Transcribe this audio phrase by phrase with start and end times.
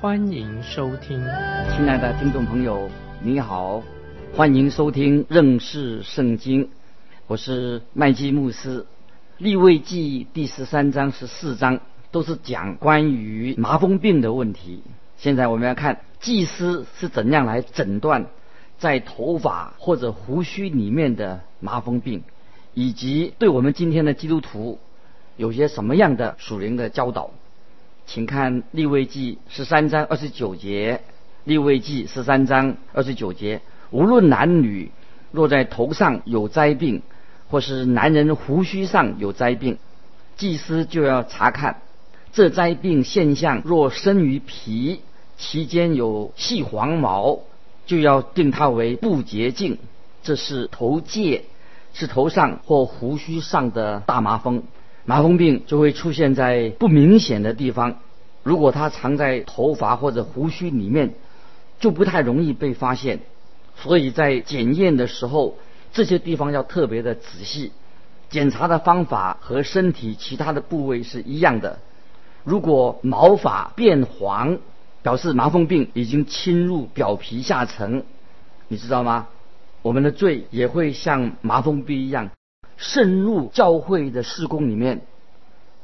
[0.00, 1.20] 欢迎收听。
[1.76, 2.88] 亲爱的听众朋友，
[3.22, 3.82] 你好，
[4.34, 6.70] 欢迎收听认识圣经，
[7.26, 8.86] 我是麦基牧师。
[9.36, 14.82] 立位记第十三章、十四章都是讲关于麻风病的问题。
[15.18, 18.24] 现在我们要看祭司是怎样来诊断
[18.78, 22.22] 在头发或者胡须里面的麻风病，
[22.72, 24.78] 以及对我们今天的基督徒
[25.36, 27.32] 有些什么样的属灵的教导。
[28.12, 31.00] 请看立位记十三章二十九节，
[31.44, 34.90] 立位记十三章二十九节，无论男女，
[35.30, 37.02] 若在头上有灾病。
[37.48, 39.78] 或是男人胡须上有灾病，
[40.36, 41.82] 祭司就要查看
[42.32, 43.62] 这灾病现象。
[43.64, 45.02] 若生于皮，
[45.36, 47.38] 其间有细黄毛，
[47.86, 49.78] 就要定它为不洁净。
[50.24, 51.42] 这是头疥，
[51.92, 54.64] 是头上或胡须上的大麻风。
[55.04, 57.98] 麻风病就会出现在不明显的地方。
[58.42, 61.14] 如果它藏在头发或者胡须里面，
[61.78, 63.20] 就不太容易被发现。
[63.76, 65.56] 所以在检验的时候。
[65.92, 67.72] 这些地方要特别的仔细，
[68.28, 71.80] 检查的方法和身体其他的部位是一样的。
[72.44, 74.58] 如果毛发变黄，
[75.02, 78.04] 表示麻风病已经侵入表皮下层，
[78.68, 79.26] 你知道吗？
[79.82, 82.30] 我们的罪也会像麻风病一样，
[82.80, 85.02] 渗入教会的施工里面，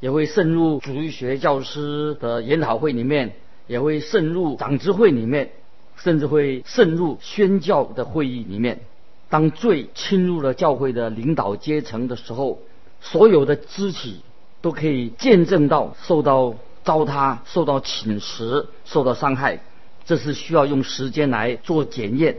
[0.00, 3.34] 也会渗入主义学教师的研讨会里面，
[3.66, 5.50] 也会渗入长执会里面，
[5.96, 8.80] 甚至会渗入宣教的会议里面。
[9.28, 12.60] 当罪侵入了教会的领导阶层的时候，
[13.02, 14.22] 所有的肢体
[14.62, 19.60] 都可以见证到受到糟蹋、受到侵蚀、受到伤害。
[20.06, 22.38] 这是需要用时间来做检验。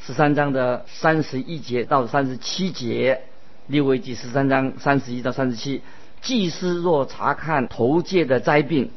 [0.00, 3.22] 十三章的三十一节到三十七节，
[3.66, 5.80] 利未记十三章三十一到三十七，
[6.20, 8.90] 祭司若查看头界的灾病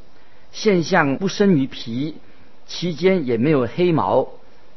[0.51, 2.15] 现象不生于皮，
[2.65, 4.27] 其间也没有黑毛。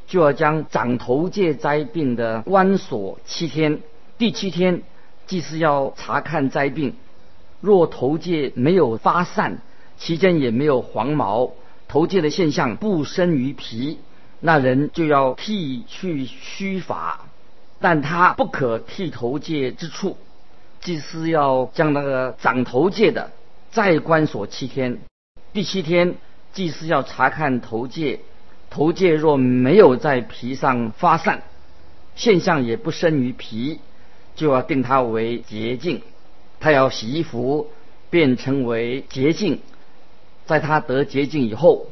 [0.06, 3.80] 就要将长头界灾病的关锁七天，
[4.18, 4.82] 第七天
[5.26, 6.94] 祭司要查看灾病，
[7.60, 9.62] 若头界没有发散，
[9.98, 11.52] 其间也没有黄毛，
[11.86, 13.98] 头界的现象不生于皮，
[14.40, 17.26] 那人就要剃去须发，
[17.80, 20.18] 但他不可剃头戒之处，
[20.80, 23.30] 祭司要将那个长头戒的
[23.70, 25.00] 再关锁七天，
[25.52, 26.16] 第七天
[26.52, 28.20] 祭司要查看头戒。
[28.68, 31.42] 头戒若没有在皮上发散，
[32.14, 33.80] 现象也不生于皮，
[34.36, 36.02] 就要定它为洁净。
[36.60, 37.70] 他要洗衣服，
[38.10, 39.60] 变成为洁净。
[40.46, 41.86] 在他得洁净以后，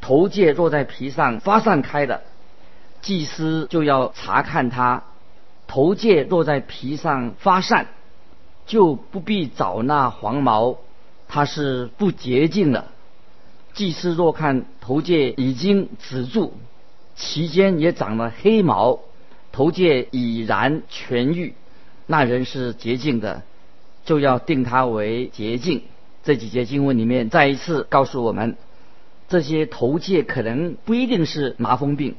[0.00, 2.22] 头戒若在皮上发散开的，
[3.00, 5.04] 祭司就要查看他。
[5.68, 7.86] 头疥若在皮上发散，
[8.66, 10.78] 就不必找那黄毛，
[11.28, 12.86] 它是不洁净的。
[13.74, 16.54] 祭司若看头疥已经止住，
[17.14, 18.98] 其间也长了黑毛，
[19.52, 21.54] 头疥已然痊愈，
[22.06, 23.42] 那人是洁净的，
[24.04, 25.82] 就要定他为洁净。
[26.24, 28.56] 这几节经文里面再一次告诉我们，
[29.28, 32.16] 这些头疥可能不一定是麻风病，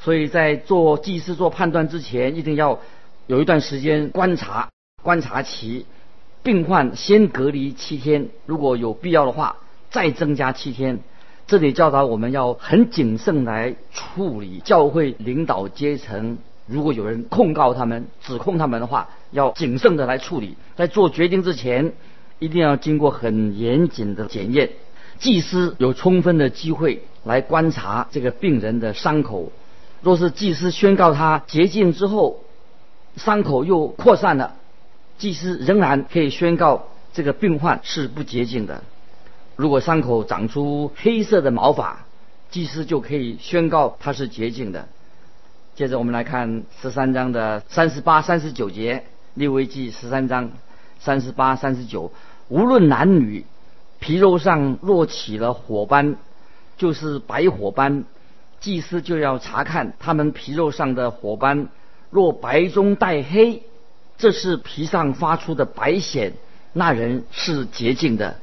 [0.00, 2.80] 所以在做祭司做判断之前，一定要
[3.26, 4.68] 有一段时间观察
[5.02, 5.86] 观察期，
[6.42, 9.56] 病患先隔离七天，如果有必要的话。
[9.90, 10.98] 再增加七天，
[11.46, 16.36] 这里教导我们要很谨慎来处理教会领导阶层。
[16.66, 20.56] 如果有人控告他们、指控他们的话，要谨慎的来处理。
[20.76, 21.94] 在做决定之前，
[22.38, 24.68] 一定要经过很严谨的检验。
[25.18, 29.50] 祭司有充分的机会来观察这个病人的伤口。
[30.00, 32.44] 若是祭司宣告他洁净之后，
[33.16, 34.54] 伤口又扩散了，
[35.18, 38.84] 祭司仍然可以宣告这个病患是不洁净的。
[39.56, 42.06] 如果伤口长出黑色的毛发，
[42.50, 44.88] 祭司就可以宣告它是洁净的。
[45.74, 49.04] 接着我们来看十三章的三十八、三十九节，
[49.34, 50.50] 利未记十三章
[51.00, 52.12] 三十八、三十九，
[52.48, 53.44] 无论男女，
[53.98, 56.16] 皮肉上若起了火斑，
[56.76, 58.04] 就是白火斑，
[58.60, 61.68] 祭司就要查看他们皮肉上的火斑，
[62.10, 63.62] 若白中带黑，
[64.16, 66.32] 这是皮上发出的白癣，
[66.72, 68.36] 那人是洁净的。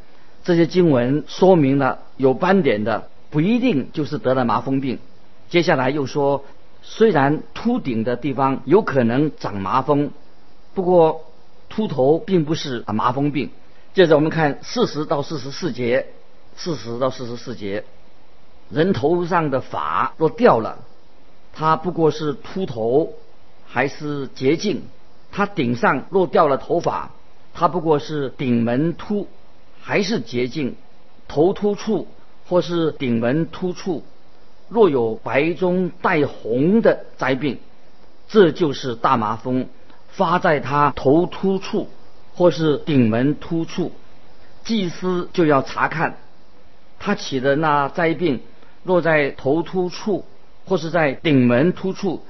[0.44, 5.00] 这些经文说明了有斑点的不一定就是得了麻风病，
[5.50, 6.46] 接下来又说，
[6.82, 10.12] 虽然秃顶的地方有可能长麻风，
[10.74, 11.26] 不过
[11.68, 13.50] 秃头并不是麻风病。
[13.94, 16.08] 接着我们看四十到四十四节，
[16.56, 17.84] 四十到四十四节，
[18.70, 20.80] 人头上的发若掉了，
[21.54, 23.14] 他不过是秃头
[23.68, 24.82] 还是洁净；
[25.32, 27.12] 他顶上若掉了头发，
[27.54, 29.28] 他不过是顶门秃
[29.82, 30.76] 还是洁净。
[31.28, 32.08] 头秃处
[32.48, 34.04] 或是顶门突处，
[34.70, 37.60] 若有白中带红的灾病，
[38.28, 39.68] 这就是大麻风
[40.10, 41.90] 发在他头突处
[42.36, 43.92] 或是顶门突处，
[44.64, 46.18] 祭司就要查看
[47.00, 48.42] 他起的那灾病，
[48.86, 50.24] 若在头突处
[50.66, 52.24] 或是在顶门突处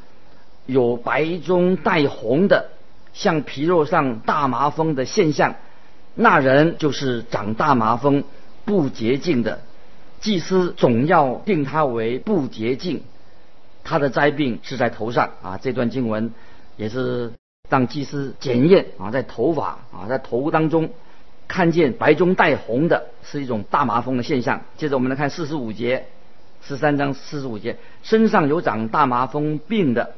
[0.65, 2.71] 有白中带红的，
[3.13, 5.55] 像皮肉上大麻风的现象，
[6.15, 8.23] 那人就是长大麻风。
[8.65, 9.61] 不洁净的
[10.19, 13.03] 祭司总要定他为不洁净，
[13.83, 15.59] 他的灾病是在头上啊。
[15.61, 16.33] 这段经文
[16.75, 17.31] 也是
[17.69, 20.89] 让祭司检验啊，在头发啊，在头当中
[21.47, 24.61] 看见白中带红的，是一种大麻风的现象。
[24.77, 26.07] 接着我们来看四十五节，
[26.67, 30.13] 十三章四十五节，身上有长大麻风病的，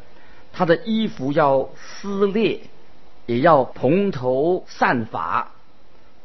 [0.53, 2.61] 他的衣服要撕裂，
[3.25, 5.51] 也要蓬头散发，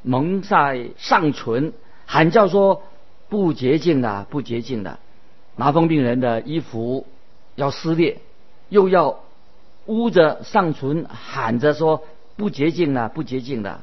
[0.03, 1.73] 蒙在上唇。
[2.07, 2.83] 喊叫说
[3.29, 4.99] 不洁净的，不洁净的，
[5.57, 7.07] 麻风病人的衣服
[7.55, 8.19] 要撕裂，
[8.69, 9.21] 又要
[9.87, 12.05] 捂着上唇喊着说
[12.37, 13.81] 不洁净的，不洁净的，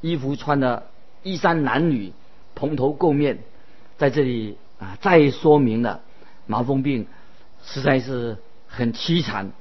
[0.00, 0.84] 衣服穿的
[1.22, 2.12] 衣衫褴褛，
[2.54, 3.38] 蓬头垢面，
[3.98, 6.00] 在这里啊，再说明了
[6.46, 7.06] 麻风病
[7.64, 8.36] 实在是
[8.66, 9.52] 很凄惨、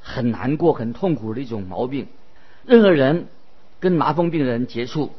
[0.00, 2.06] 很难过、很痛苦的一种毛病。
[2.64, 3.26] 任何人
[3.80, 5.12] 跟麻风病人接触。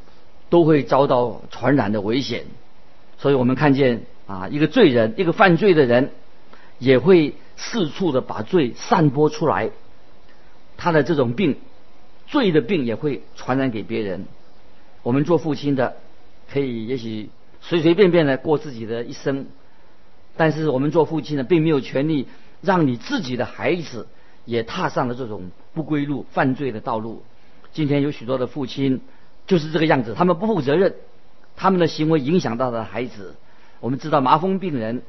[0.49, 2.45] 都会遭到传染的危险，
[3.17, 6.11] 所以我们看见啊，一个罪人，一个犯罪的人，
[6.79, 9.71] 也会四处的把罪散播出来，
[10.77, 11.57] 他的这种病，
[12.27, 14.25] 罪的病也会传染给别人。
[15.03, 15.97] 我们做父亲的，
[16.49, 17.29] 可以也许
[17.67, 19.47] 随随便便的过自己的一生，
[20.35, 22.27] 但是我们做父亲的，并没有权利
[22.61, 24.07] 让你自己的孩子
[24.45, 27.23] 也踏上了这种不归路、犯罪的道路。
[27.73, 29.01] 今天有许多的父亲。
[29.47, 30.95] 就是这个样子，他们不负责任，
[31.55, 33.33] 他们的行为影响到了孩子。
[33.79, 35.03] 我们知道麻风病人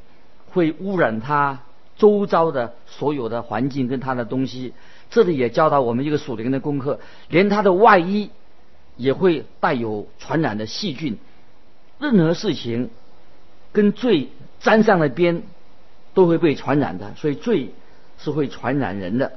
[0.51, 1.63] 会污染他
[1.97, 4.75] 周遭的所有的环境跟他的东西，
[5.11, 8.31] 这里也教导我们一个属灵的功课，连他的外衣
[8.97, 11.19] 也会带有传染的细菌。
[11.99, 12.91] 任何事情
[13.73, 14.29] 跟罪
[14.61, 15.43] 沾上了边，
[16.15, 17.71] 都会被传染的，所以罪
[18.19, 19.33] 是会传染人的，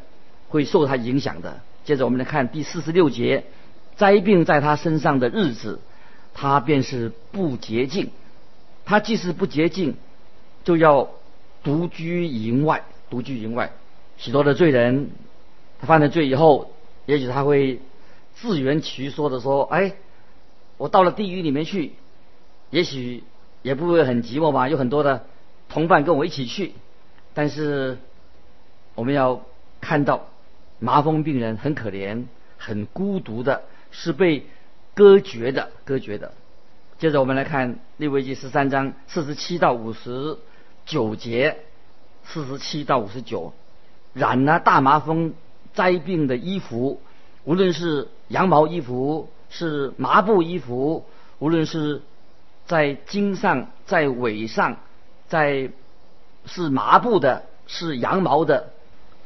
[0.50, 1.62] 会受他影响的。
[1.86, 3.46] 接着我们来看第四十六节。
[3.98, 5.80] 灾病在他身上的日子，
[6.34, 8.10] 他便是不洁净。
[8.84, 9.96] 他既是不洁净，
[10.64, 11.10] 就要
[11.62, 12.84] 独居营外。
[13.12, 13.74] 独居营外，
[14.18, 15.12] 许多的罪人，
[15.80, 16.72] 他犯了罪以后，
[17.06, 17.80] 也许他会
[18.34, 19.94] 自圆其说的说：“哎，
[20.78, 21.92] 我到了地狱里面去，
[22.72, 23.24] 也许
[23.62, 24.68] 也不会很寂寞吧？
[24.68, 25.26] 有很多的
[25.70, 26.74] 同伴跟我一起去。”
[27.36, 28.00] 但是
[28.96, 29.44] 我们要
[29.80, 30.28] 看到，
[30.80, 32.26] 麻风病人很可怜，
[32.58, 33.62] 很孤独的。
[33.94, 34.46] 是被
[34.94, 36.32] 割绝的，割绝的。
[36.98, 40.38] 接着我们来看利未记十三章四十七到五十
[40.86, 41.58] 九节，
[42.24, 43.52] 四十七到五十九，
[44.14, 45.34] 染了大麻风
[45.74, 47.02] 灾病的衣服，
[47.44, 51.04] 无论是羊毛衣服，是麻布衣服，
[51.40, 52.02] 无论是
[52.72, 54.78] 在襟上，在尾上，
[55.28, 55.72] 在
[56.46, 58.70] 是麻布的，是羊毛的，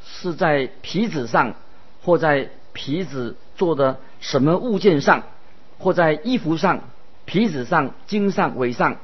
[0.03, 1.53] 是在皮子上，
[2.01, 3.97] 或在皮子做的。
[4.19, 5.21] 什么物件上，
[5.77, 6.81] 或在衣服上、
[7.25, 8.97] 皮子上、襟上、尾上，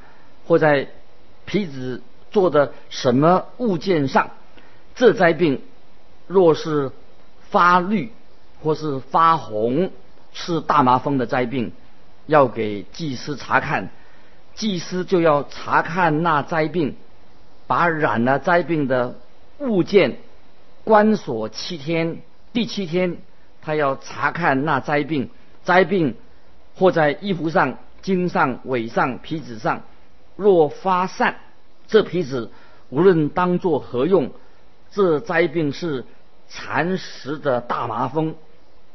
[0.48, 0.88] 或在
[1.46, 4.32] 皮子做的什么物件上，
[4.96, 5.62] 这灾病
[6.26, 6.92] 若是
[7.52, 8.12] 发绿
[8.64, 9.92] 或是发红，
[10.34, 11.72] 是大麻风的灾病，
[12.26, 13.92] 要给祭司查看，
[14.56, 16.96] 祭司就要查看那灾病，
[17.68, 19.16] 把染了灾病的
[19.60, 20.18] 物件
[20.84, 22.22] 关锁七天，
[22.54, 23.18] 第七天。
[23.64, 25.30] 他要查看那灾病，
[25.64, 26.16] 灾病
[26.76, 29.84] 或在衣服上、襟上、尾上、皮子上，
[30.36, 31.36] 若发散，
[31.86, 32.50] 这皮子
[32.90, 34.32] 无论当作何用，
[34.92, 36.06] 这灾病是
[36.50, 38.34] 蚕食的大麻风，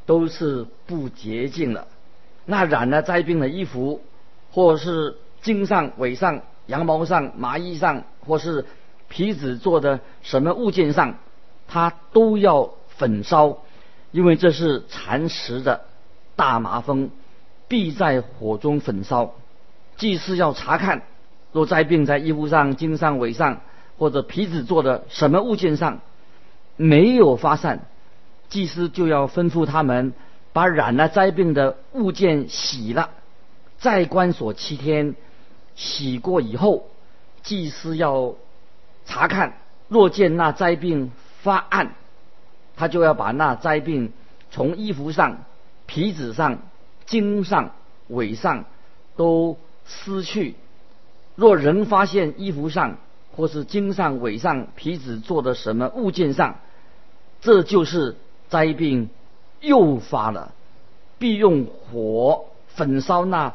[0.04, 1.86] 都是不洁净的。
[2.44, 4.02] 那染了灾病的衣服，
[4.50, 5.14] 或是
[5.46, 8.66] 襟上、尾上、羊毛上、麻衣上，或是
[9.06, 11.18] 皮子做的什么物件上，
[11.68, 13.58] 它都要焚烧。
[14.10, 15.82] 因为这是蚕食的
[16.34, 17.10] 大麻风，
[17.68, 19.34] 必在火中焚烧。
[19.96, 21.02] 祭司要查看，
[21.52, 23.60] 若灾病在衣服上、襟上、尾上，
[23.98, 26.00] 或者皮子做的什么物件上
[26.74, 27.86] 没有发散，
[28.48, 30.12] 祭司就要吩咐他们
[30.52, 33.10] 把染了灾病的物件洗了，
[33.78, 35.14] 再关锁七天。
[35.76, 36.88] 洗过以后，
[37.42, 38.34] 祭司要
[39.04, 41.94] 查看，若见那灾病发暗，
[42.76, 44.12] 他就要把那灾病
[44.50, 45.44] 从衣服上、
[45.86, 46.58] 皮子上、
[47.04, 47.70] 茎上、
[48.08, 48.64] 尾上
[49.16, 50.56] 都撕去。
[51.34, 52.96] 若人发现衣服上
[53.36, 56.56] 或是茎上、尾上、皮子做的什么物件上，
[57.42, 58.16] 这就是
[58.48, 59.10] 灾病
[59.60, 60.54] 诱发了，
[61.18, 63.52] 必用火焚烧那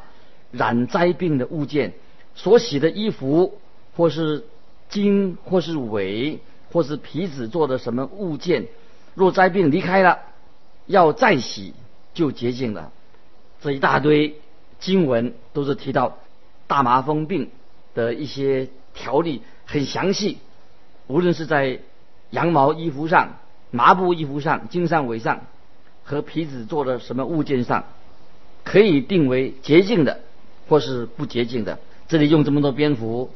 [0.51, 1.93] 染灾病的物件。
[2.41, 3.59] 所洗的衣服，
[3.95, 4.45] 或是
[4.89, 6.39] 茎，或是尾，
[6.71, 8.65] 或是皮子做的什么物件，
[9.13, 10.17] 若灾病离开了，
[10.87, 11.75] 要再洗
[12.15, 12.91] 就洁净了。
[13.61, 14.37] 这一大堆
[14.79, 16.17] 经文都是提到
[16.65, 17.51] 大麻风病
[17.93, 20.39] 的一些条例，很详细。
[21.05, 21.77] 无论是在
[22.31, 23.37] 羊毛衣服上、
[23.69, 25.41] 麻布衣服上、金上、尾上
[26.03, 27.83] 和皮子做的什么物件上，
[28.63, 30.21] 可以定为洁净的，
[30.67, 31.77] 或是不洁净的。
[32.11, 33.29] 这里用这么多蝙蝠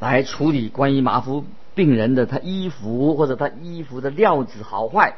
[0.00, 5.16] 来处理关于麻风病人的他衣服或者他衣服的料子好坏，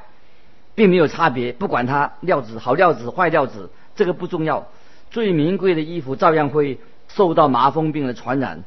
[0.77, 1.53] 并没有差别。
[1.53, 4.69] 不管他料子好料子坏料子，这个不重要。
[5.11, 8.63] 最名贵的衣服照样会受到麻风病的传染。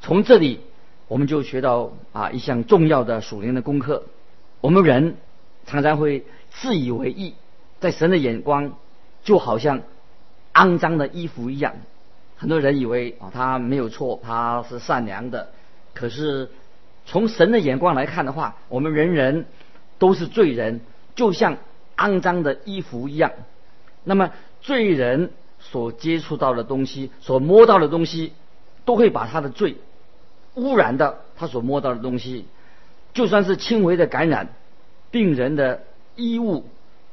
[0.00, 0.60] 从这里
[1.06, 4.04] 我们就学到啊一项重要的属灵的功课。
[4.62, 5.16] 我们人
[5.66, 7.34] 常常会自以为意，
[7.78, 8.72] 在神的眼光
[9.22, 9.82] 就好像
[10.54, 11.74] 肮脏的衣服一样。
[12.40, 15.50] 很多人以为啊，他没有错，他是善良的。
[15.92, 16.48] 可是
[17.04, 19.44] 从神的眼光来看的话，我们人人
[19.98, 20.80] 都是罪人，
[21.14, 21.58] 就像
[21.98, 23.32] 肮脏的衣服一样。
[24.04, 24.30] 那么
[24.62, 28.32] 罪人所接触到的东西，所摸到的东西，
[28.86, 29.76] 都会把他的罪
[30.54, 32.46] 污染到他所摸到的东西。
[33.12, 34.48] 就算是轻微的感染，
[35.10, 35.82] 病人的
[36.16, 36.64] 衣物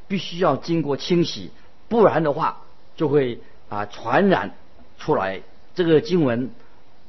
[0.08, 1.52] 必须要经过清洗，
[1.90, 2.62] 不然的话
[2.96, 4.56] 就会啊传染。
[4.98, 5.42] 出来，
[5.76, 6.52] 这个经文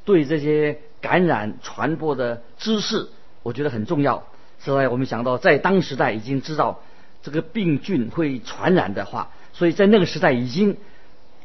[0.04, 3.08] 对这些感染传播的知识，
[3.42, 4.24] 我觉得很重要。
[4.60, 6.80] 现在我们想到，在当时代已经知道
[7.22, 10.76] 这个病菌会传染的话，所以在那个时代已经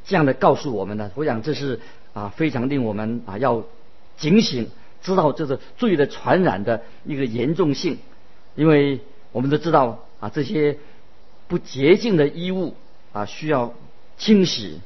[0.06, 1.12] 这样的告诉我们了。
[1.16, 1.80] 我想这是
[2.14, 3.64] 啊非常令我们啊要
[4.18, 4.70] 警醒，
[5.02, 8.00] 知道这个罪的传染的一个严重性。
[8.56, 9.00] 因为
[9.32, 10.78] 我们都知道啊这些
[11.48, 12.76] 不洁净的衣物
[13.14, 13.74] 啊需要
[14.18, 14.82] 清洗，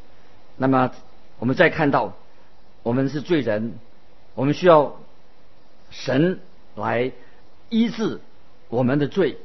[0.58, 0.92] 那么。
[1.40, 2.16] 我们再看到，
[2.82, 3.74] 我们是罪人，
[4.34, 5.00] 我们需要
[5.92, 6.40] 神
[6.76, 7.12] 来
[7.70, 8.20] 医治
[8.70, 9.38] 我们的罪，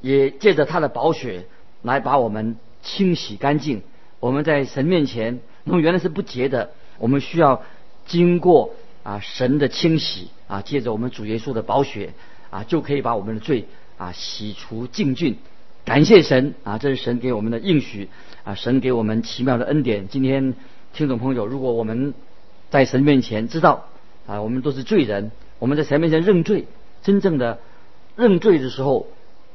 [0.00, 1.46] 也借着他的宝血
[1.82, 3.82] 来把我们清洗干净。
[4.20, 7.62] 我们在神面前，那么原来是不洁的，我们需要
[8.06, 12.12] 经过啊神的清洗啊，借着我们主耶稣的宝血
[12.50, 13.66] 啊，就可以把我们的罪
[13.98, 15.36] 啊洗除净尽。
[15.84, 18.08] 感谢神啊，这是神给我们的应许
[18.44, 20.06] 啊，神给我们奇妙的恩典。
[20.06, 20.54] 今天。
[20.94, 22.14] 听众朋友，如果我们
[22.70, 23.88] 在神面前知道
[24.28, 26.68] 啊，我们都是罪人，我们在神面前认罪，
[27.02, 27.58] 真正的
[28.14, 29.08] 认罪的时候，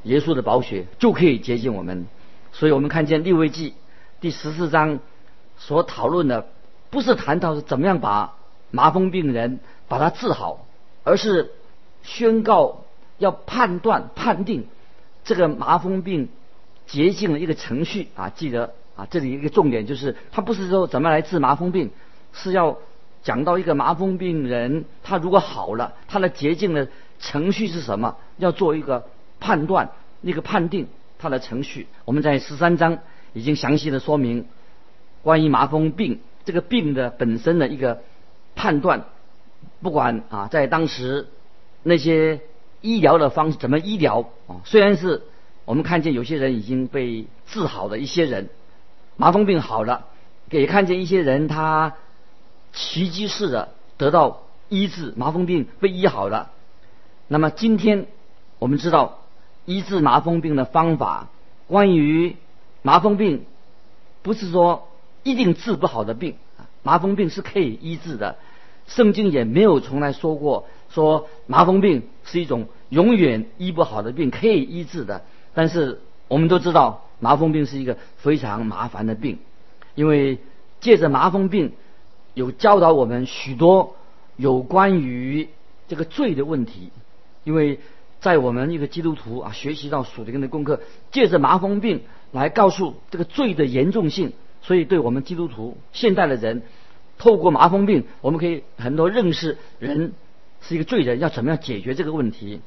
[0.03, 2.07] 耶稣的宝血就可以洁净我们。
[2.51, 3.73] 所以我们看见利未记
[4.19, 4.99] 第十四章
[5.57, 6.47] 所讨论的，
[6.89, 8.35] 不是谈到是怎么样把
[8.69, 10.65] 麻风病人把他治好，
[11.05, 11.51] 而是
[12.03, 12.83] 宣告
[13.17, 14.67] 要判断判定
[15.23, 16.27] 这个麻风病
[16.85, 18.73] 洁净的一个程序啊，记得。
[18.99, 21.89] 啊，这里一个重点就是，他不是说怎么来治麻风病，
[22.33, 22.77] 是要
[23.23, 28.17] 讲到一个麻风病人，他如果好了，他的洁净的程序是什么？
[28.35, 29.07] 要做一个
[29.39, 30.87] 判断，那个判定
[31.17, 31.87] 他的程序。
[32.03, 32.99] 我们在十三章
[33.31, 34.45] 已经详细的说明
[35.23, 38.01] 关于麻风病这个病的本身的一个
[38.55, 39.05] 判断。
[39.81, 41.29] 不管啊，在当时
[41.83, 42.41] 那些
[42.81, 45.21] 医疗的方式怎么医疗啊，虽然是
[45.63, 48.49] 我们看见有些人已经被治好的一些人。
[49.19, 50.05] 麻风病好了，
[50.49, 51.95] 也看见一些人他
[52.71, 56.51] 奇迹式的得到医治，麻风病被医好了。
[57.27, 58.05] 那么今天
[58.59, 59.19] 我们知道
[59.65, 61.27] 医治麻风病的方法，
[61.67, 62.37] 关于
[62.81, 63.43] 麻风病
[64.21, 64.87] 不是说
[65.23, 66.35] 一定治不好的病，
[66.81, 68.37] 麻风病是可以医治的。
[68.87, 75.25] 圣经也没有从来说过说麻风病是一种永远医不好的病，可以医治的。
[75.53, 75.99] 但是
[76.29, 77.03] 我们都知道。
[77.21, 79.39] 麻风病是一个非常麻烦的病，
[79.93, 80.37] 因为
[80.79, 81.73] 借着麻风病，
[82.33, 83.97] 有教导我们许多
[84.37, 85.49] 有关于
[85.89, 86.91] 这个罪的问题。
[87.43, 87.81] 因为
[88.21, 90.79] 在我们一个基督徒啊，学习到属灵的功课，
[91.11, 94.31] 借着麻风病来告诉这个罪的严重性，
[94.61, 96.61] 所以对我们基督徒现代的人，
[97.17, 100.13] 透过麻风病，我们可以很多认识人
[100.61, 102.61] 是一个罪人，要怎么样解决这个问题？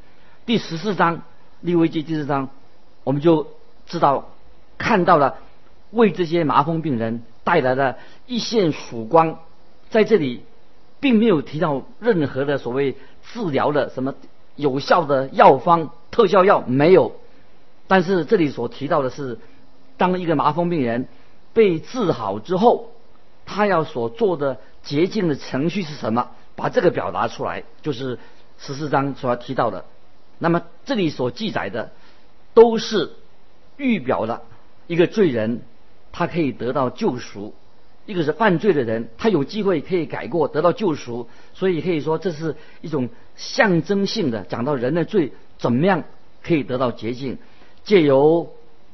[0.44, 1.22] 第十四章
[1.62, 2.50] 利未记第四章，
[3.04, 3.48] 我们就
[3.86, 4.30] 知道
[4.78, 5.38] 看到了
[5.90, 9.38] 为这些麻风病人带来了一线曙光。
[9.90, 10.44] 在这里，
[11.00, 12.96] 并没有提到任何的所谓
[13.32, 14.14] 治疗的什么
[14.56, 17.12] 有效的药方、特效药没有。
[17.88, 19.38] 但是这里所提到的是，
[19.98, 21.08] 当一个麻风病人
[21.52, 22.90] 被治好之后，
[23.44, 26.30] 他要所做的洁净的程序是什么？
[26.54, 28.18] 把这个表达出来，就是
[28.58, 29.84] 十四章所要提到的。
[30.38, 31.92] 那么这里所记载的，
[32.54, 33.10] 都是
[33.76, 34.42] 预表了
[34.86, 35.62] 一个罪人，
[36.12, 37.52] 他可以得到救赎；
[38.06, 41.28] 一个是犯罪的人，他有机会可以改过，得到救赎。
[41.54, 46.04] 所以可以说，这是一种象征性的讲到人的罪怎么样
[46.42, 47.38] 可以得到洁净。
[47.84, 48.52] 借由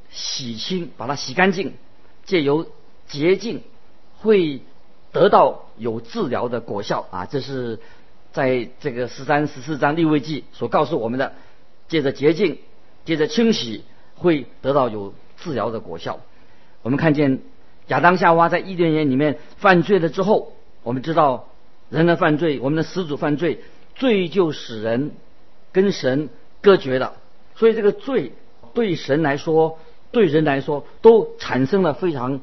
[0.09, 1.71] 洗清，把它洗干净；
[2.25, 2.65] 借由
[3.07, 3.61] 洁净，
[4.19, 4.61] 会
[5.11, 7.25] 得到有治疗的果效啊！
[7.25, 7.79] 这是
[8.31, 11.33] 在这个十三、十四章立位记所告诉我们的。
[11.87, 12.59] 借着洁净，
[13.05, 13.83] 接着清洗，
[14.15, 16.19] 会得到有治疗的果效。
[16.81, 17.39] 我们看见
[17.87, 20.53] 亚当夏娃在伊甸园里面犯罪了之后，
[20.83, 21.49] 我们知道
[21.89, 23.59] 人的犯罪，我们的始祖犯罪，
[23.95, 25.11] 罪就使人
[25.71, 26.29] 跟神
[26.61, 27.13] 隔绝了。
[27.55, 28.33] 所以这个罪。
[28.71, 29.79] 对神来说，
[30.11, 32.39] 对人来说，都产生了非常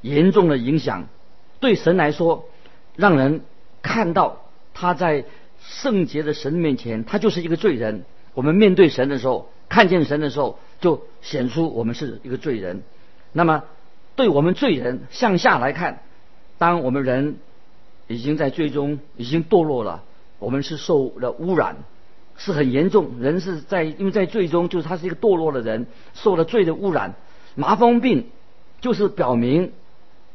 [0.00, 1.06] 严重的影响。
[1.60, 2.48] 对神来说，
[2.96, 3.42] 让人
[3.82, 5.26] 看到他在
[5.60, 8.06] 圣洁的神面前，他就是一个罪人。
[8.32, 12.82] 我们面对神的时候，看见神的时候，就显出我们是一个罪人。
[13.32, 13.64] 那么，
[14.14, 16.02] 对我们罪人向下来看，
[16.58, 17.36] 当我们人
[18.06, 20.02] 已经在最终已经堕落了，
[20.38, 21.76] 我们是受了污染。
[22.38, 27.14] 是很严重，人是在因为在最终就是他是一个堕落的人，受了罪的污染。
[27.54, 28.26] 麻风病
[28.82, 29.72] 就是表明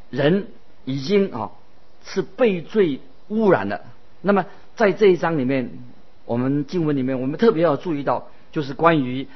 [0.09, 0.47] 人
[0.83, 1.51] 已经啊
[2.03, 3.81] 是被罪污染了。
[4.21, 5.69] 那么在这一章里面，
[6.25, 9.27] 我们经文里面我们特别要注意到，就是关于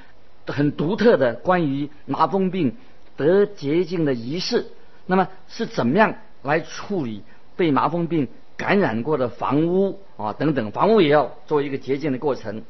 [0.47, 2.75] 很独特的关于麻风病
[3.17, 4.65] 得洁净的仪式。
[5.05, 7.23] 那么是怎么样来处理
[7.55, 8.27] 被麻风病？
[8.57, 12.63] 感染过的房屋啊等等，房屋也要做一个洁净的过程。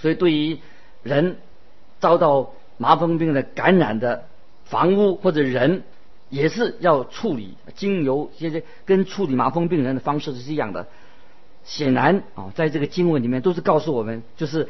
[0.00, 0.58] 所以对于
[1.04, 1.36] 人
[2.00, 4.24] 遭到麻风病的感染的
[4.64, 5.84] 房屋或者人，
[6.30, 10.88] 也是要处理，经由这些跟处理麻风病人的方式是一样的。
[11.62, 14.68] 显然啊，在这个经文里面都是告诉我们，就是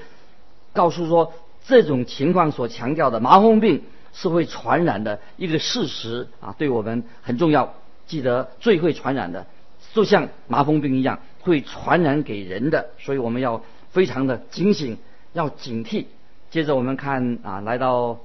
[0.74, 1.32] 告诉说
[1.64, 3.82] 这种情况所强调的麻风病
[4.12, 7.72] 是会传染的一个事实啊，对我们很重要。
[8.06, 9.46] 记得最会传染的。
[9.94, 14.98] 就像麻风病一样，会传染给人的，所以我们要非常的警醒，
[15.32, 16.06] 要警惕。
[16.50, 18.18] 接着我们看啊，来到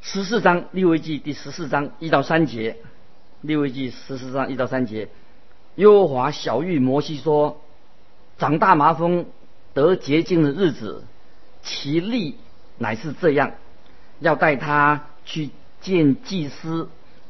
[0.00, 2.76] 十四章利未记第十四章一到三节，
[3.40, 5.08] 利未记十四章一到三节，
[5.76, 7.60] 耶和华小谕摩西说：
[8.36, 9.26] 长大麻风
[9.74, 11.04] 得洁净的日子，
[11.62, 12.36] 其例
[12.78, 13.52] 乃是这样，
[14.20, 16.88] 要带他去见祭司，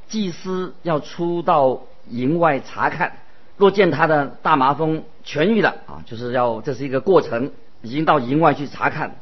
[0.08, 3.12] 祭司要出到营外查看。
[3.56, 9.16] 若见他的大麻风痊愈了啊，就是要这是一个过程，已经到营外去查看。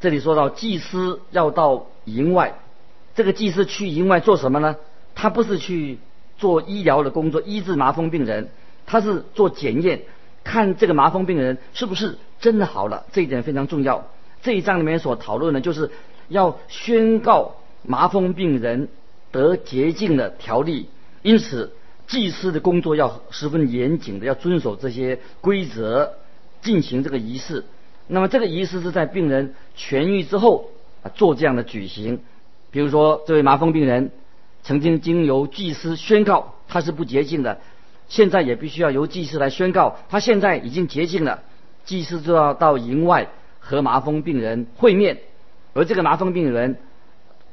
[0.00, 2.54] 这里说到祭司要到营外，
[3.14, 4.76] 这个祭司去营外做什么呢？
[5.14, 5.98] 他不是去
[6.38, 8.48] 做医疗的工作，医治麻风病人，
[8.86, 10.02] 他是做检验，
[10.42, 13.04] 看这个麻风病人是不是真的好了。
[13.12, 14.06] 这一点非常重要。
[14.42, 15.90] 这一章里面所讨论的，就是
[16.28, 18.88] 要宣告麻风病人
[19.30, 20.88] 得洁净的条例，
[21.22, 21.72] 因此。
[22.08, 26.12] 祭司的工作要十分严谨的，要遵守这些规则
[26.60, 27.64] 进行这个仪式。
[28.06, 30.68] 那么这个仪式是在病人痊愈之后
[31.02, 32.20] 啊做这样的举行。
[32.70, 34.10] 比如说，这位麻风病人
[34.62, 37.60] 曾经经由祭司宣告他是不洁净的，
[38.08, 41.42] 现在也必须要由祭司来宣告他现在已经洁净了。
[41.86, 43.28] 祭司就要到营外
[43.64, 45.20] 和麻风病人会面，
[45.72, 46.76] 而这个麻风病人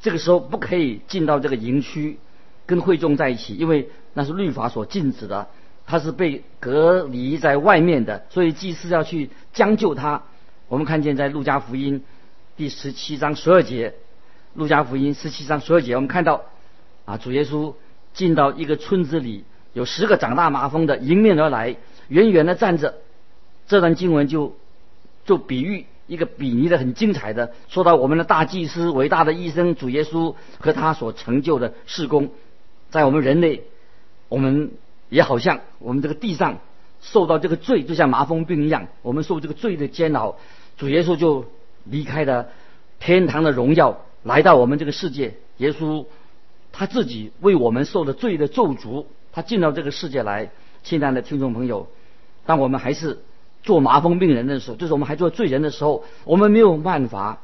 [0.01, 2.17] 这个时候不可以进到这个营区。
[2.65, 5.47] 跟会众在一起，因为那是律法所禁止的，
[5.87, 10.21] 他是被隔离在外面的，所以祭司要去将就他。
[10.67, 12.03] 我们看见在路加福音
[12.57, 13.95] 第十七章十二节，
[14.53, 16.43] 路加福音十七章十二节，我们看到
[17.05, 17.73] 啊，主耶稣
[18.13, 21.75] 进到一个村子里，有十个长大麻风的迎面而来，
[22.09, 22.99] 远远的站着。
[23.65, 24.55] 这段经文就
[25.25, 32.31] 就比喻一个比拟的很精彩的，说到我们的大祭司、伟大的医生主耶稣和他所成就的事工。
[32.89, 33.63] 在我们人类，
[34.27, 34.71] 我们
[35.09, 36.57] 也好像我们这个地上
[36.99, 40.35] 受到这个罪，就像麻风病一样，我们受这个罪的煎熬。
[40.77, 41.45] 主耶稣就
[41.83, 42.49] 离开了
[42.99, 45.35] 天堂的荣耀，来到我们这个世界。
[45.57, 46.05] 耶稣
[46.71, 50.49] 他自己为我们受了罪的咒诅，他进到这个世界来。
[50.81, 51.87] 亲爱的听众朋友，
[52.45, 53.19] 当我们还是
[53.63, 57.41] 做麻风病人的时候，就是我们还做罪人的时候，我们没有办法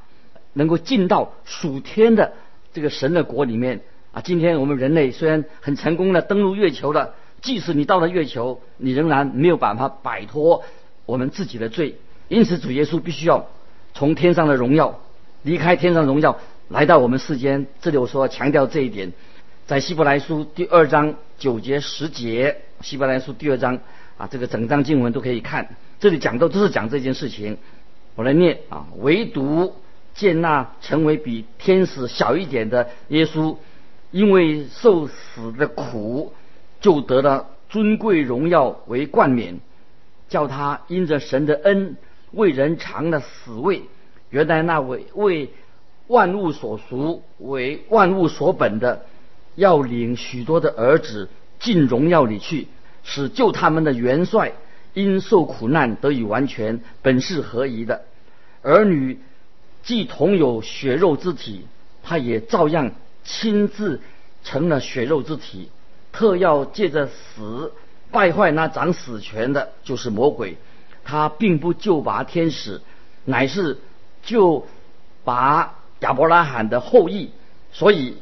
[0.54, 2.34] 能够进到属天的
[2.74, 4.22] 这个神的国里面啊。
[4.22, 10.64] 今天我们人类虽然很成功的登陆月球了，即使你到了月球，你仍然没有办法摆脱
[11.06, 11.96] 我们自己的罪。
[12.28, 13.48] 因此，主耶稣必须要
[13.94, 15.00] 从天上的荣耀
[15.44, 17.68] 离开天上荣耀，来到我们世间。
[17.82, 19.14] 这里我说强调这一点，
[19.68, 23.80] 在希伯来书第二章九节十节，希伯来书第二章
[24.18, 25.76] 啊，这个整章经文都可以看。
[26.00, 27.58] 这里讲到都是讲这件事情。
[28.16, 29.76] 我来念啊，唯独
[30.14, 33.58] 见那成为比天使小一点的耶稣，
[34.12, 36.34] 因为受死的苦，
[36.80, 39.60] 就得了尊贵荣耀为冠冕，
[40.30, 41.98] 叫他因着神的恩。
[42.32, 43.84] 为人尝了死味，
[44.30, 45.52] 原来那位为
[46.08, 49.06] 万物所赎、为万物所本的，
[49.56, 51.30] 要领许多的儿子
[51.60, 52.68] 进荣耀里去，
[53.04, 54.52] 使救他们的元帅
[54.96, 58.02] 因受苦难得以完全，本是合宜的。
[58.64, 59.20] 儿女
[59.84, 61.68] 既同有血肉之体，
[62.02, 62.92] 他也照样
[63.24, 64.02] 亲自
[64.44, 65.70] 成了血肉之体，
[66.12, 67.74] 特要借着死
[68.10, 70.58] 败坏那掌死权的，就是魔鬼。
[71.04, 72.82] 他并不救拔天使，
[73.26, 73.78] 乃是
[74.24, 74.66] 救
[75.24, 77.30] 拔亚伯拉罕的后裔，
[77.72, 78.18] 所以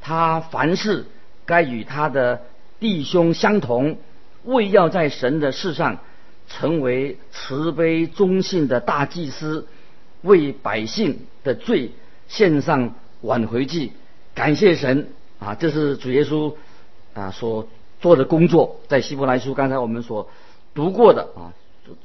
[0.00, 1.06] 他凡事
[1.46, 2.42] 该与他的
[2.80, 3.96] 弟兄相同，
[4.44, 5.98] 为要在神的世上
[6.48, 9.66] 成为慈悲忠信的大祭司，
[10.22, 11.92] 为百姓的罪
[12.28, 13.92] 献上挽回祭。
[14.34, 15.54] 感谢神啊！
[15.54, 16.54] 这是主耶稣
[17.14, 17.68] 啊所
[18.00, 20.28] 做的工作，在希伯来书刚才我们所
[20.74, 21.52] 读过的啊。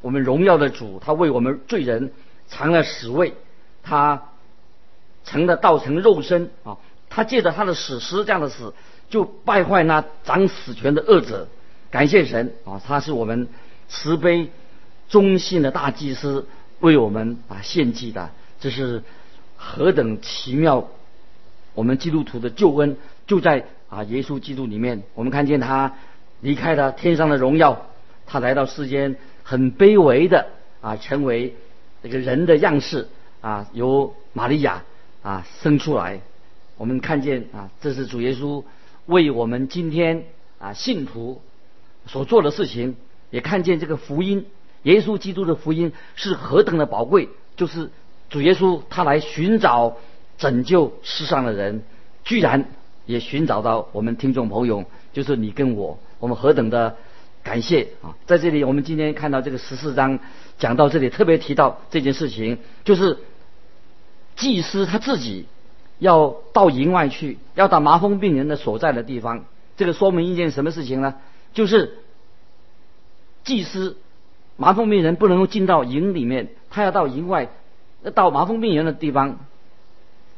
[0.02, 2.12] 我们荣耀的主，他为我们罪人
[2.50, 3.34] 尝了死味，
[3.84, 4.30] 他
[5.24, 6.78] 成了道成肉身啊！
[7.10, 8.74] 他借着他的死尸这样的死，
[9.10, 11.48] 就败坏那掌死权的恶者。
[11.90, 12.82] 感谢神啊！
[12.86, 13.48] 他是我们
[13.88, 14.50] 慈悲
[15.10, 16.46] 忠信的大祭司，
[16.80, 19.04] 为我们啊献祭的，这是
[19.56, 20.88] 何等奇妙！
[21.74, 25.04] 我们基督徒的救恩就在啊耶稣基督里面。
[25.14, 25.94] 我们看见他
[26.42, 27.86] 离开了天上的荣耀，
[28.26, 29.16] 他来到世间。
[29.50, 30.46] 很卑微的
[30.82, 31.56] 啊，成为
[32.04, 33.08] 这个人的样式
[33.40, 34.84] 啊，由玛利亚
[35.22, 36.20] 啊生出来。
[36.76, 38.62] 我们看见啊，这是主耶稣
[39.06, 40.26] 为我们今天
[40.60, 41.42] 啊信徒
[42.08, 42.96] 所做的事情，
[43.30, 44.46] 也看见这个福音，
[44.84, 47.30] 耶稣基督的福音是何等的宝贵。
[47.56, 47.90] 就是
[48.30, 49.98] 主耶稣他来寻找
[50.38, 51.84] 拯救世上的人，
[52.24, 52.66] 居然
[53.06, 56.96] 也寻找到我们听众朋友，就是你跟我，我们何等的。
[57.44, 60.20] 感谢啊，在这里我们今天看到这个十四章
[60.60, 63.20] 讲到这里，特别提到这件事情，就是
[64.36, 65.46] 祭司他自己
[65.98, 69.46] 要到营外去，要到麻风病人的所在的地方。
[69.78, 71.16] 这个说明一件什么事情呢？
[71.58, 71.98] 就是
[73.44, 73.98] 祭司
[74.58, 77.50] 麻风病人不能够进到营里面，他要到营外，
[78.04, 79.40] 要到麻风病人的地方。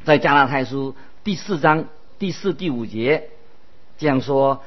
[0.06, 3.32] 在加拉太书第四章第四、第五节
[3.98, 4.62] 这样说。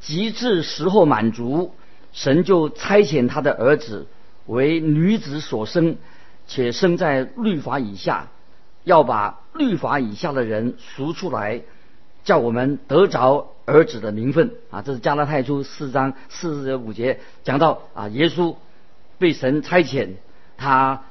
[0.00, 1.74] 极致时候满足，
[2.14, 4.06] 神就差遣他的儿子
[4.46, 5.98] 为女子所生，
[6.46, 8.28] 且生在律法以下，
[8.84, 11.60] 要把律法以下的人赎出来，
[12.26, 14.82] 叫我们得着儿子的名分啊！
[14.82, 18.56] 这是加拉太书四章四十五节讲到啊，耶稣
[19.16, 20.08] 被神差遣，
[20.56, 21.04] 他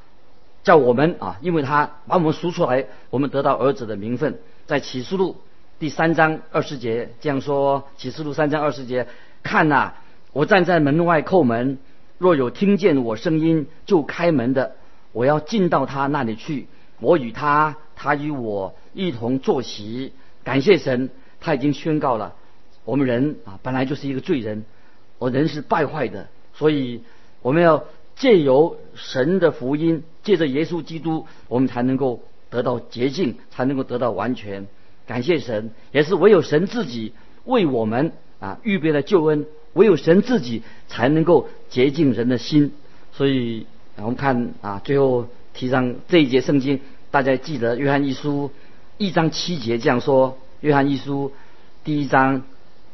[0.61, 5.37] 叫我们啊，因为他把我们赎出来，我们得到儿子的名分，在启示录。
[5.79, 9.07] 第三章二十节这样说：启示录三章二十节，
[9.41, 9.93] 看呐，
[10.33, 11.77] 我站在门外叩门，
[12.17, 14.75] 若有听见我声音就开门的，
[15.13, 16.67] 我要进到他那里去，
[16.99, 20.11] 我与他，他与我一同坐席。
[20.45, 21.09] 感谢神，
[21.41, 22.35] 他已经宣告了，
[22.85, 24.63] 我们人啊本来就是一个罪人，
[25.17, 27.01] 我人是败坏的，所以
[27.41, 27.83] 我们要
[28.15, 34.67] 借由神的福音，借着耶稣基督，我们才能够得到洁净，才能够得到完全。
[35.07, 37.11] 感谢神，也是唯有神自己
[37.43, 42.71] 为我们啊预备了救恩，唯有神自己才能够洁净人的心。
[43.11, 43.65] 所以
[43.97, 46.79] 我们看啊，最后提上这一节圣经，
[47.09, 48.51] 大家记得约翰一书
[48.97, 51.33] 一章七节这样说：约翰一书
[51.83, 52.43] 第一章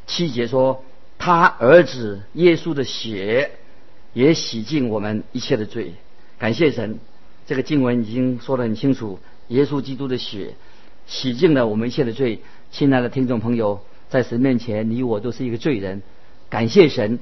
[0.06, 0.84] 七节说，
[1.18, 3.52] 他儿子耶稣的血
[4.12, 5.94] 也洗净我们一切的罪。
[6.38, 6.98] 感谢神，
[7.46, 10.54] 这个经文已经说得很清楚，耶稣基督的血。
[11.06, 16.02] 洗净了我们一切的罪，亲爱的听众朋友，在神面前，你我都是一个罪人。
[16.48, 17.20] 感谢神，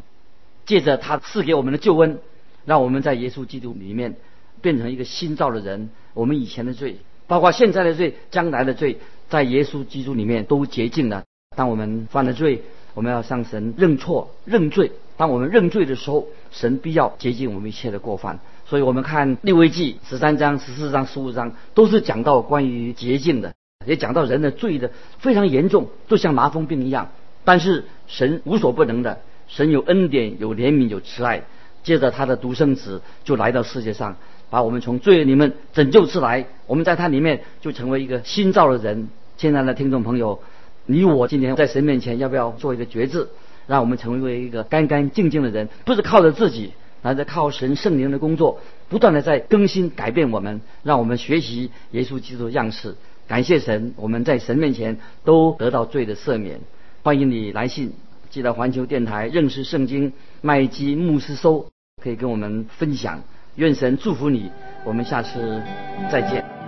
[0.64, 2.18] 借着他赐给我们的救恩，
[2.64, 4.16] 让我们在耶稣基督里面
[4.60, 5.90] 变成一个新造的人。
[6.12, 6.98] 我们以前的罪，
[7.30, 11.22] 包括现在的罪、将来的罪，在耶稣基督里面都洁净了。
[11.56, 12.62] 当我们犯了罪，
[12.92, 13.12] 我们。
[13.12, 14.90] 要向神认错、认罪。
[15.16, 18.40] 当我们认罪的时候，神必要洁净我们一切的过犯。
[18.66, 23.54] 所以我们看利未记十三章、十四章、十五章，都是讲到关于洁净的，
[23.86, 27.12] 也讲到人的罪的非常严重，就像麻风病一样。
[27.44, 31.44] 但是神无所不能的，神有恩典、有怜悯、有慈爱。
[31.82, 34.16] 接着他的独生子就来到世界上，
[34.50, 36.46] 把我们从罪里面拯救出来。
[36.66, 39.08] 我们在他里面就成为一个新造的人。
[39.36, 40.40] 亲爱的听众朋友，
[40.84, 43.28] 你我今天在神面前要不要做一个决志，
[43.66, 45.68] 让我们成为一个干干净净的人？
[45.86, 52.96] 不是靠着自己，而是靠神圣灵的工作，不断的在更新改变我们，让我们学习耶稣基督的样式。
[53.26, 56.60] 感谢神，我们在神面前都得到罪的赦免。
[57.02, 57.92] 欢迎你来信。
[58.28, 61.66] 记得环球电台认识圣经麦基牧师收，
[62.02, 63.22] 可以跟我们分享。
[63.56, 64.50] 愿神祝福你，
[64.84, 65.62] 我们下次
[66.10, 66.59] 再见。